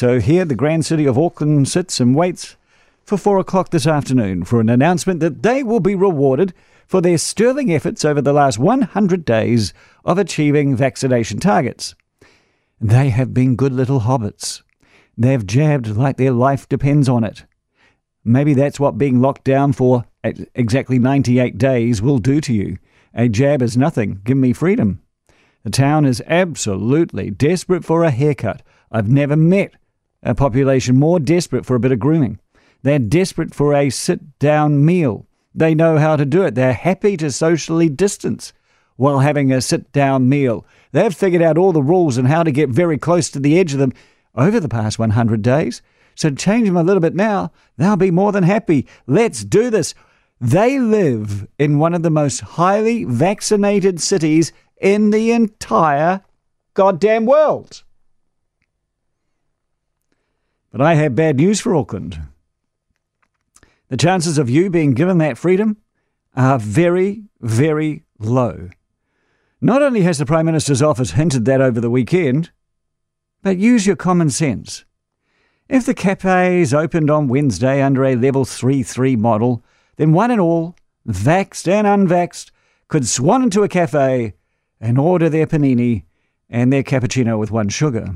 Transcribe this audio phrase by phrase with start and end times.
[0.00, 2.56] So here, the grand city of Auckland sits and waits
[3.04, 6.54] for four o'clock this afternoon for an announcement that they will be rewarded
[6.86, 9.74] for their sterling efforts over the last 100 days
[10.06, 11.94] of achieving vaccination targets.
[12.80, 14.62] They have been good little hobbits.
[15.18, 17.44] They've jabbed like their life depends on it.
[18.24, 22.78] Maybe that's what being locked down for exactly 98 days will do to you.
[23.12, 24.22] A jab is nothing.
[24.24, 25.02] Give me freedom.
[25.62, 28.62] The town is absolutely desperate for a haircut.
[28.90, 29.74] I've never met
[30.22, 32.38] a population more desperate for a bit of grooming.
[32.82, 35.26] They're desperate for a sit down meal.
[35.54, 36.54] They know how to do it.
[36.54, 38.52] They're happy to socially distance
[38.96, 40.64] while having a sit down meal.
[40.92, 43.72] They've figured out all the rules and how to get very close to the edge
[43.72, 43.92] of them
[44.34, 45.82] over the past 100 days.
[46.14, 47.52] So change them a little bit now.
[47.76, 48.86] They'll be more than happy.
[49.06, 49.94] Let's do this.
[50.40, 56.22] They live in one of the most highly vaccinated cities in the entire
[56.74, 57.82] goddamn world.
[60.70, 62.20] But I have bad news for Auckland.
[63.88, 65.78] The chances of you being given that freedom
[66.36, 68.70] are very, very low.
[69.60, 72.50] Not only has the Prime Minister's office hinted that over the weekend,
[73.42, 74.84] but use your common sense.
[75.68, 79.64] If the cafes opened on Wednesday under a level 3 3 model,
[79.96, 82.52] then one and all, vaxed and unvaxed,
[82.88, 84.34] could swan into a cafe
[84.80, 86.04] and order their panini
[86.48, 88.14] and their cappuccino with one sugar.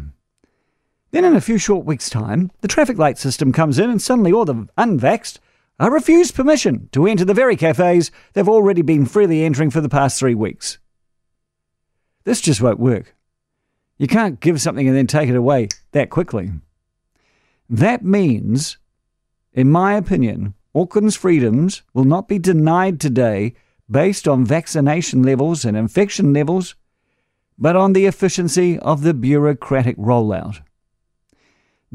[1.15, 4.33] Then, in a few short weeks' time, the traffic light system comes in and suddenly
[4.33, 5.39] all the unvaxed
[5.79, 9.89] are refused permission to enter the very cafes they've already been freely entering for the
[9.89, 10.79] past three weeks.
[12.25, 13.15] This just won't work.
[13.97, 16.51] You can't give something and then take it away that quickly.
[17.70, 18.79] That means,
[19.53, 23.55] in my opinion, Auckland's freedoms will not be denied today
[23.89, 26.75] based on vaccination levels and infection levels,
[27.57, 30.61] but on the efficiency of the bureaucratic rollout.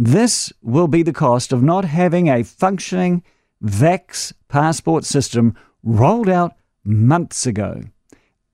[0.02, 3.22] This will be the cost of not having a functioning
[3.62, 6.54] Vax passport system rolled out
[6.86, 7.82] months ago,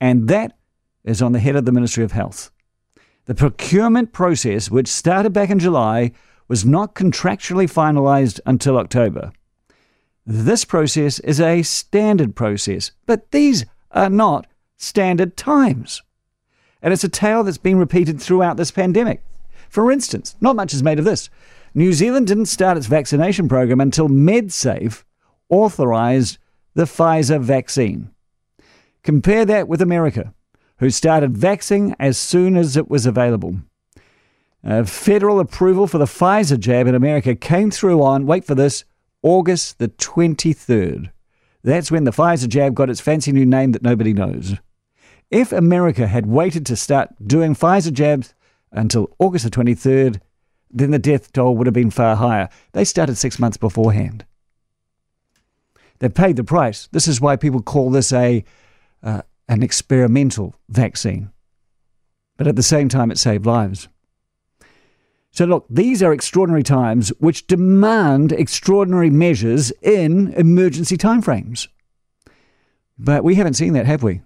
[0.02, 0.58] and that
[1.04, 2.50] is on the head of the Ministry of Health.
[3.26, 6.14] The procurement process, which started back in July,
[6.48, 9.32] was not contractually finalised until October.
[10.26, 16.02] This process is a standard process, but these are not standard times.
[16.82, 19.22] And it's a tale that's been repeated throughout this pandemic.
[19.70, 21.30] For instance, not much is made of this.
[21.74, 25.04] New Zealand didn't start its vaccination program until MedSafe
[25.50, 26.38] authorized
[26.74, 28.10] the Pfizer vaccine.
[29.04, 30.34] Compare that with America,
[30.78, 33.58] who started vaccinating as soon as it was available.
[34.64, 38.84] Uh, federal approval for the Pfizer jab in America came through on, wait for this,
[39.22, 41.12] August the 23rd.
[41.64, 44.56] That's when the Pfizer jab got its fancy new name that nobody knows.
[45.30, 48.34] If America had waited to start doing Pfizer jabs
[48.76, 50.20] until August the 23rd,
[50.70, 52.50] then the death toll would have been far higher.
[52.74, 54.26] They started six months beforehand.
[56.00, 56.88] They paid the price.
[56.92, 58.44] This is why people call this a
[59.02, 61.32] uh, an experimental vaccine.
[62.38, 63.88] But at the same time, it saved lives.
[65.32, 71.68] So, look, these are extraordinary times which demand extraordinary measures in emergency timeframes.
[72.98, 74.22] But we haven't seen that, have we?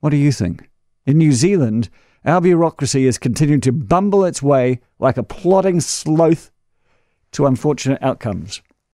[0.00, 0.68] What do you think?
[1.06, 1.88] In New Zealand,
[2.24, 6.50] our bureaucracy is continuing to bumble its way like a plodding sloth
[7.32, 8.62] to unfortunate outcomes.